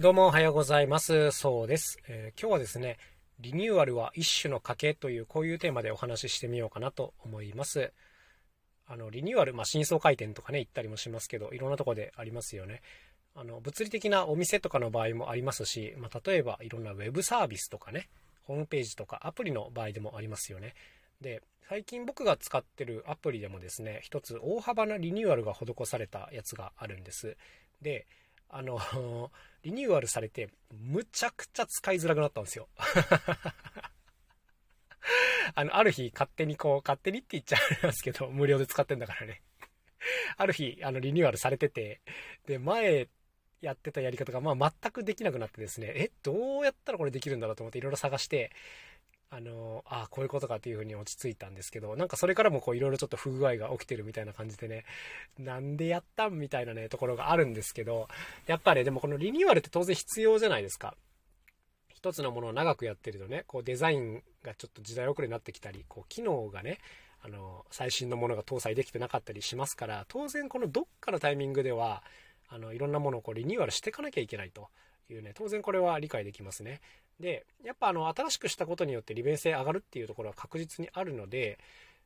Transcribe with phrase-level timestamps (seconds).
[0.00, 1.30] どうもおはようございます。
[1.30, 2.96] そうです、えー、今日はですね、
[3.38, 7.92] リニューアルは一種の賭けというこういうテーマでお話ししてみようかなと思います。
[8.86, 12.80] あの、リニューアル、まあ、新装開店とかね、行ったりもしますけど、いろんなところでありますよね。
[13.34, 18.08] あの、物理的なお店とかの場合もありますし、まあ、例えばいろんなウェブサービスとかね、
[18.44, 20.72] ホームページとかアプリの場合でもありますよね。
[21.20, 27.36] で、最近僕が使ってるアプリでもですね、一つ大幅なリニューアルが施されたやつがあるんです。
[27.82, 28.06] で、
[28.50, 28.78] あの、
[29.62, 32.68] リニューアルされて、むちゃくちゃ使いづらくなったんですよ。
[35.54, 39.42] あの、ある日、勝手にこう、勝手にって言っちゃうんですけど、無料で使ってんだからね。
[40.36, 42.00] ある日、あの、リニューアルされてて、
[42.46, 43.08] で、前
[43.60, 48.50] やってたやり方が、まあ、全くできなくなってですね、え、どうやったらこれできるんだろうと思っていろいろ探して、
[49.32, 54.84] あの、あ、こういうことかっていうふうに落ち着いたんですけど、なんかそれからもこういろいろちょっと不具合が起きてるみたいな感じでね、
[55.38, 58.08] なんでやったんみたいなね、ところがあるんですけど、
[58.48, 60.96] やっぱり、ね、でもこのリニューアルって当然必要じゃないですか。
[61.94, 66.78] 一つのものを長くやってるとね、こうデザインがちょっと時代遅れになってきたり、こう機能がね、
[67.22, 72.02] あの、最新のものが搭載できてなかったりしますから、当然このどっかのタイミングでは、
[72.48, 74.70] あの、いろんなものをこうリニューアルしていかなきゃいけないと
[75.14, 76.80] いうね、当然これは理解できますね。
[77.18, 81.58] で、やっぱあの、新しくしたことによって利便性上がるっていうところは確実にあるので、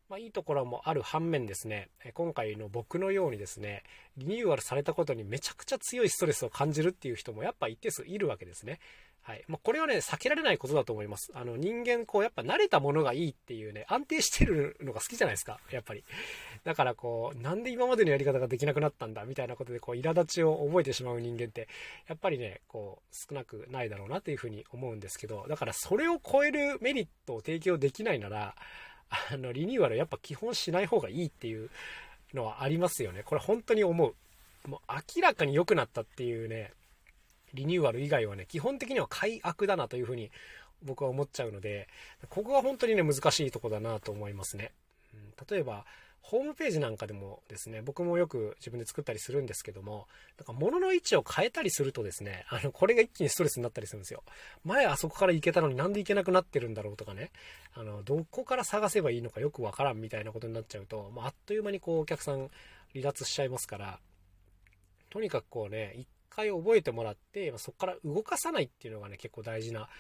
[0.09, 3.83] まあ、いいところもある反面ですね、今回の僕のようにですね、
[4.17, 8.81] リニューアルされたことにめちゃくちゃ強いストレスを感じるっていう人もやっぱ一定数いるわけですね。
[9.23, 9.45] はい。
[9.49, 11.33] まあ、これはね、避けられないことだと思います。
[11.33, 16.05] あの、人間、こう、やっぱ慣れたものがいいっていうね、安定してるのが好きじゃないですか、やっぱり。
[16.63, 21.69] だからこう、なんで今までのやり方ができなくなったんだ、みたいなことで、こう、苛立ちを覚えてしまう人間って、
[22.07, 28.55] やっぱりね、こう、少なくないだろうなっていうふうに思うんですけど、だからそれを超えるメリットを提供できないなら、
[29.11, 31.71] あの、リニューアルやっぱ基本しない方がいいっていう
[32.33, 33.23] のはありますよね。
[33.25, 34.15] これ本当に思う。
[34.69, 36.73] もう明らかに良くなったっていうね、
[37.53, 40.31] リニューアル以外はね、基本的には快悪だなというふうに
[40.83, 41.89] 僕は思っちゃうので、
[42.29, 44.73] ここが本当にね、難しいとこだなと思いますね。
[45.15, 45.85] うん、例えば、
[46.27, 50.09] ホームページなんかでもですね、僕もよく自分で作ったりするんですけども、
[50.39, 54.25] なんか物の位置を変えたりするとですね、あの、これが一気にストレスになったりするんですよ。
[54.65, 57.31] 前あそこから行けたのになんで行けなくなってるんだろうとかね、
[57.75, 62.51] あの、どこから探せばいいのかよくわからんみたいなことになっちゃうと、まあ、あっという間にこうお客さん
[62.95, 64.01] 離脱しちゃいますから、
[65.11, 69.91] とにかくこうね、一回覚えてもらって、そこから動かさないっていうのがね、結構大事な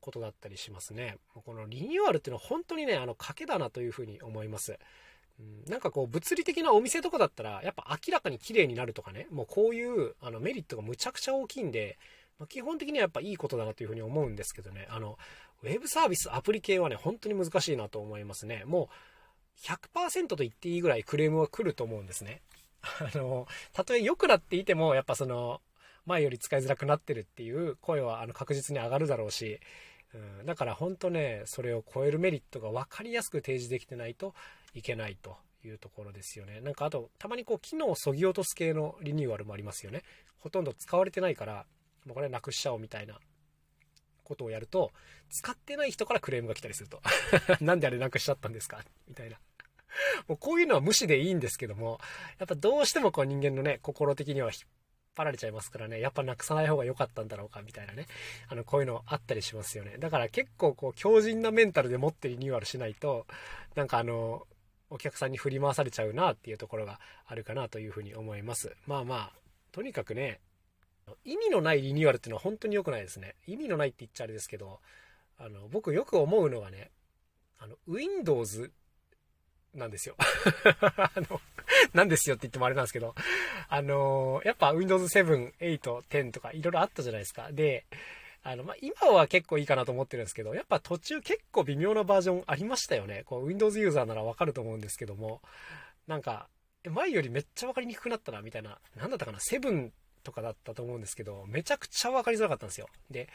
[0.00, 1.16] ことだったりしますね。
[1.34, 4.78] このリニューアルっていうのは本当にね、あの、賭けだなというふうに思います。
[5.64, 11.98] うん、なんかこう、物理的なお店とかだったら、やっぱ明らかに綺麗になるとかね、もうこういうあのメリットがむちゃくちゃ大きいんで、
[12.38, 15.18] まあ、基本的にはやっぱいいことだなというふうに思うんですけどね、あの、
[15.62, 18.64] ウェブサービス、アプリ系はね、本当に難しいなと思いますね。
[18.66, 18.88] も
[19.64, 22.42] う、100%と言っていいぐらいクレームは来ると思うんですね。
[22.82, 25.60] あの、たとえ良くなっていても、やっぱその、
[26.06, 29.60] 前より使いづらくなってるっていう声はあの確実に上がるだろうし、
[30.14, 34.34] うん、だから本当ね、それを超えるメリットが分かりやすく提示できてないと
[34.74, 36.60] いけないというところですよね。
[36.60, 40.02] なんかあと、たまにこう機能を削ぎ落とす系のリニューアルもありますよね。
[40.38, 41.66] ほとんど使われてないから、
[42.04, 43.18] もうこれなくしちゃおうみたいな
[44.24, 44.92] ことをやると、
[45.30, 47.00] 使ってない人からクレームが来たりすると。
[47.60, 48.84] なんであれなくしちゃったんですか？
[49.08, 49.38] みたいな。
[50.26, 52.00] もうこういうのは無視でいいんですけども、
[52.38, 54.62] やっぱどうしてもこう人間のね、心的には引っ
[55.14, 58.06] 張られちゃいますからね、やっぱなくさない方が良かったんだろうか、みたいなね。
[58.48, 59.98] あの、こういうのあったりしますよね。
[59.98, 63.26] だから結構こう、強靭なメンタルで持ってリニューアルしないと、
[63.74, 64.46] なんかあの、
[64.92, 68.76] お客さんに振り回されちゃうなっていうところがあるかなというふうに思います。
[68.86, 69.32] まあまあ、
[69.72, 70.40] とにかくね、
[71.24, 73.34] 意味のないリニューアルっていうのは本当に良くないですね。
[73.46, 74.80] 意味のないって言っちゃあれですけど、
[75.38, 76.90] あの、僕よく思うのがね、
[77.58, 78.70] あの、Windows
[79.74, 80.14] なんですよ。
[80.80, 81.40] あの、
[81.94, 83.14] なんですよって言ってもあれなんですけど、
[83.68, 87.50] あの、やっぱ Windows 7、8、10とかいろいろあったじゃないですか。
[87.50, 87.86] で、
[88.42, 93.22] あの、まあ、今は結構いいかなと思ってるんですけど、やっぱ途中結構微妙なバージョンありましたよね。
[93.24, 95.42] こう、Windows ユーザーならわかると思うんですけども、
[96.06, 96.48] なんか、
[96.90, 99.90] 前よりめっちゃわかりにくくなったな、みたいな、なんだったかな、7
[100.24, 102.88] とかだったと思うんですけど、めちゃくちゃわかりづらかったんですよ。
[103.10, 103.28] で、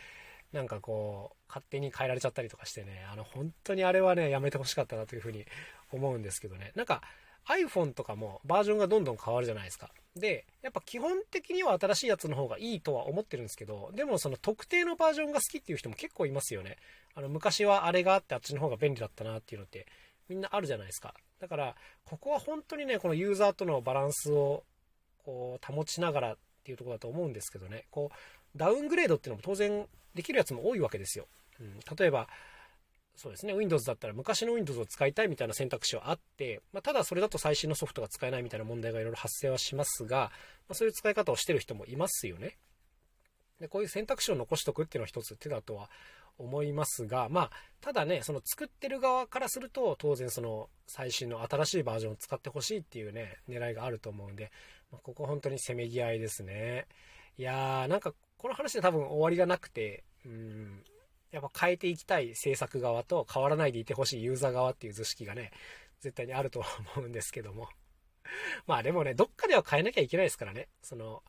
[0.52, 5.46] なんかこう、勝手に変えられちゃったりとかしてね、あの、本当にあれはね、やめてほしかったなというふうに
[5.92, 6.72] 思うんですけどね。
[6.76, 7.02] なんか、
[7.48, 9.90] iPhone とかもバージョンがどんどん変わるじゃないですか。
[10.16, 16.78] で、やっぱ基本的には新しいやつの方がいいとは思ってるんですけど、でもその特定のバージョンが好きっていう人も結構いますよね。
[17.16, 19.88] あの、昔はあれがあってあっちの方が便利だったなっていうのって
[20.28, 21.14] みんなあるじゃないですか。
[21.40, 24.64] だから、ここは本当にね、このユーザーとのバランスを
[25.24, 31.28] こう保ちながらっていうところだと思うんですけどね、こう、ダウングレードっていうのも当然できるやつも多いわけですよ。
[31.60, 32.28] うん、例えば、
[33.18, 40.32] そうですね、Windows だったら昔の Windows を使いたいみたいな選択肢はあって、まあ、ただそれだと最新のソフトが使えないみたいな問題がいろいろ発生はしますが、
[40.70, 42.58] まあ、そういう使い方をしてる人もいますよね。
[43.60, 45.90] で、こういう選択肢を残しとくっていうのは一つ手だとは
[46.38, 54.52] 思いますが、まあ、ただね、その作ってる側からすると、当然その最新の新しいバージョンを使ってほしいっていうね、狙いがあると思うんで、
[54.92, 56.86] まあ、ここ本当にせめぎ合いですね。
[57.40, 60.84] いやー、なんかこの話で多分終わりがなくて、うん、
[61.38, 65.52] やっぱ変えていきたい制作側と変わらないでいてほしいユーザー側っていう図式がね、
[66.02, 66.64] 絶対にあると
[66.96, 67.70] 思うんですけども。
[68.66, 70.68] まあでもね、どっかでは変えなきゃいけないですからね。
[70.82, 71.22] その、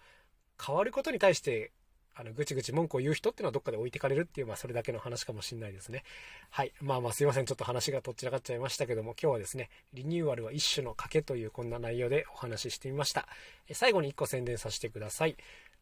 [0.64, 1.72] 変わることに対して
[2.20, 6.02] あの、ぐちぐち文句を言う人っていうのはどっかで置いてかれるっていう、まあ、それだけの話かもしんないですね。
[6.50, 6.72] はい。
[6.80, 7.46] まあまあ、すいません。
[7.46, 13.28] ちょっと話がとっちらかっちゃいましたけども、今日はですね、リニューアルは一種の賭けというこんな内容でお話ししてみました。
[13.72, 15.36] 最後に1個宣伝させてください。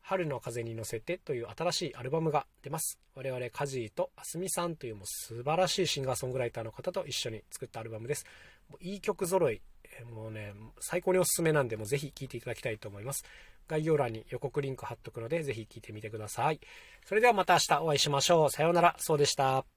[0.09, 3.01] 春の風に乗せてという新しいアルバムが出ます。
[3.17, 8.25] 我々カジーとあすみさんというもう素晴らしいシンガーソングライターの方と一緒に作ったアルバムです。
[8.71, 9.61] もういい曲揃い。
[10.15, 13.25] もうね、最高におすすめなんで、もうぜひ聴いていただきたいと思います。
[13.67, 16.61] 概要欄に予告リンク貼っとくので、ぜひ聴いてみてください。
[17.05, 18.51] それではまた明日お会いしましょう。
[18.51, 18.95] さようなら。
[18.99, 19.76] そうでした。